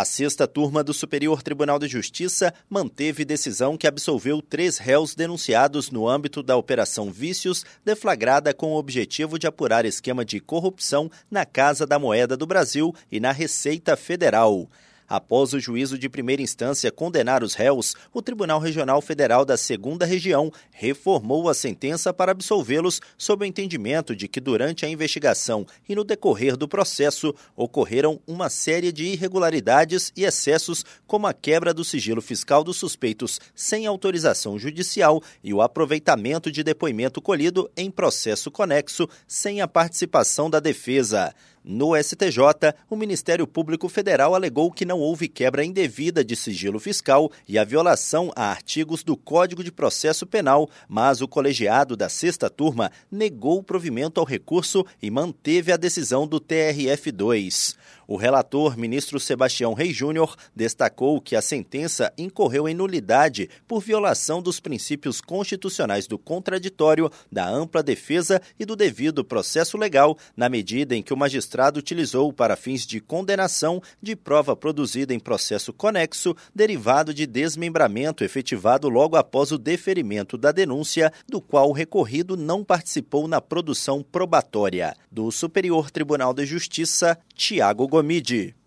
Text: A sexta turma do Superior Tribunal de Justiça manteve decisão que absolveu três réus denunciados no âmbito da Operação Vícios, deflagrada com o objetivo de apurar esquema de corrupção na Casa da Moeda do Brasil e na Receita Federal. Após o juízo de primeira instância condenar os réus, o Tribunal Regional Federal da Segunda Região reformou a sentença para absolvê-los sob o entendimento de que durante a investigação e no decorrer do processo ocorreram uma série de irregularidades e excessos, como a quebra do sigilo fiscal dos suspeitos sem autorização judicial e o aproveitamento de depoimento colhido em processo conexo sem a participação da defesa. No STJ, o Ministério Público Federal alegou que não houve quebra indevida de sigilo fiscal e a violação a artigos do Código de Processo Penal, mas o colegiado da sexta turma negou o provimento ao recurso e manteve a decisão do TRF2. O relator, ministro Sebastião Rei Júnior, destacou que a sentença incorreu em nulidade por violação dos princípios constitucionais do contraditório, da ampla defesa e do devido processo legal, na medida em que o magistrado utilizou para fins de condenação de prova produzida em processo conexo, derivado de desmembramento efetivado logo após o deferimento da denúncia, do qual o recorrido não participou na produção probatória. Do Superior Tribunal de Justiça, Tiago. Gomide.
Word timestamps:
A 0.00 0.04
sexta 0.06 0.48
turma 0.48 0.82
do 0.82 0.94
Superior 0.94 1.42
Tribunal 1.42 1.78
de 1.78 1.86
Justiça 1.86 2.54
manteve 2.70 3.22
decisão 3.22 3.76
que 3.76 3.86
absolveu 3.86 4.40
três 4.40 4.78
réus 4.78 5.14
denunciados 5.14 5.90
no 5.90 6.08
âmbito 6.08 6.42
da 6.42 6.56
Operação 6.56 7.12
Vícios, 7.12 7.66
deflagrada 7.84 8.54
com 8.54 8.72
o 8.72 8.78
objetivo 8.78 9.38
de 9.38 9.46
apurar 9.46 9.84
esquema 9.84 10.24
de 10.24 10.40
corrupção 10.40 11.10
na 11.30 11.44
Casa 11.44 11.86
da 11.86 11.98
Moeda 11.98 12.34
do 12.34 12.46
Brasil 12.46 12.94
e 13.12 13.20
na 13.20 13.30
Receita 13.30 13.94
Federal. 13.94 14.70
Após 15.10 15.52
o 15.52 15.58
juízo 15.58 15.98
de 15.98 16.08
primeira 16.08 16.40
instância 16.40 16.92
condenar 16.92 17.42
os 17.42 17.54
réus, 17.54 17.96
o 18.14 18.22
Tribunal 18.22 18.60
Regional 18.60 19.02
Federal 19.02 19.44
da 19.44 19.56
Segunda 19.56 20.06
Região 20.06 20.52
reformou 20.70 21.48
a 21.48 21.54
sentença 21.54 22.14
para 22.14 22.30
absolvê-los 22.30 23.00
sob 23.18 23.44
o 23.44 23.48
entendimento 23.48 24.14
de 24.14 24.28
que 24.28 24.38
durante 24.38 24.86
a 24.86 24.88
investigação 24.88 25.66
e 25.88 25.96
no 25.96 26.04
decorrer 26.04 26.56
do 26.56 26.68
processo 26.68 27.34
ocorreram 27.56 28.20
uma 28.24 28.48
série 28.48 28.92
de 28.92 29.06
irregularidades 29.06 30.12
e 30.16 30.22
excessos, 30.22 30.84
como 31.08 31.26
a 31.26 31.34
quebra 31.34 31.74
do 31.74 31.84
sigilo 31.84 32.22
fiscal 32.22 32.62
dos 32.62 32.76
suspeitos 32.76 33.40
sem 33.52 33.86
autorização 33.86 34.60
judicial 34.60 35.20
e 35.42 35.52
o 35.52 35.60
aproveitamento 35.60 36.52
de 36.52 36.62
depoimento 36.62 37.20
colhido 37.20 37.68
em 37.76 37.90
processo 37.90 38.48
conexo 38.48 39.08
sem 39.26 39.60
a 39.60 39.66
participação 39.66 40.48
da 40.48 40.60
defesa. 40.60 41.34
No 41.72 41.94
STJ, 41.94 42.74
o 42.90 42.96
Ministério 42.96 43.46
Público 43.46 43.88
Federal 43.88 44.34
alegou 44.34 44.72
que 44.72 44.84
não 44.84 44.98
houve 44.98 45.28
quebra 45.28 45.64
indevida 45.64 46.24
de 46.24 46.34
sigilo 46.34 46.80
fiscal 46.80 47.30
e 47.46 47.56
a 47.56 47.62
violação 47.62 48.32
a 48.34 48.46
artigos 48.46 49.04
do 49.04 49.16
Código 49.16 49.62
de 49.62 49.70
Processo 49.70 50.26
Penal, 50.26 50.68
mas 50.88 51.20
o 51.20 51.28
colegiado 51.28 51.96
da 51.96 52.08
sexta 52.08 52.50
turma 52.50 52.90
negou 53.08 53.58
o 53.58 53.62
provimento 53.62 54.18
ao 54.18 54.26
recurso 54.26 54.84
e 55.00 55.12
manteve 55.12 55.70
a 55.70 55.76
decisão 55.76 56.26
do 56.26 56.40
TRF2. 56.40 57.76
O 58.10 58.16
relator, 58.16 58.76
ministro 58.76 59.20
Sebastião 59.20 59.72
Rei 59.72 59.92
Júnior, 59.92 60.34
destacou 60.52 61.20
que 61.20 61.36
a 61.36 61.40
sentença 61.40 62.12
incorreu 62.18 62.68
em 62.68 62.74
nulidade 62.74 63.48
por 63.68 63.80
violação 63.80 64.42
dos 64.42 64.58
princípios 64.58 65.20
constitucionais 65.20 66.08
do 66.08 66.18
contraditório, 66.18 67.08
da 67.30 67.48
ampla 67.48 67.84
defesa 67.84 68.42
e 68.58 68.64
do 68.64 68.74
devido 68.74 69.24
processo 69.24 69.78
legal, 69.78 70.18
na 70.36 70.48
medida 70.48 70.96
em 70.96 71.04
que 71.04 71.14
o 71.14 71.16
magistrado 71.16 71.59
utilizou 71.78 72.32
para 72.32 72.56
fins 72.56 72.86
de 72.86 73.00
condenação 73.00 73.82
de 74.00 74.16
prova 74.16 74.56
produzida 74.56 75.12
em 75.12 75.18
processo 75.18 75.72
conexo, 75.72 76.34
derivado 76.54 77.12
de 77.12 77.26
desmembramento 77.26 78.24
efetivado 78.24 78.88
logo 78.88 79.16
após 79.16 79.52
o 79.52 79.58
deferimento 79.58 80.38
da 80.38 80.52
denúncia, 80.52 81.12
do 81.28 81.40
qual 81.40 81.68
o 81.68 81.72
recorrido 81.72 82.36
não 82.36 82.64
participou 82.64 83.28
na 83.28 83.40
produção 83.40 84.02
probatória. 84.02 84.96
Do 85.10 85.30
Superior 85.30 85.90
Tribunal 85.90 86.32
de 86.32 86.46
Justiça, 86.46 87.18
Tiago. 87.34 87.86
Gomide. 87.86 88.54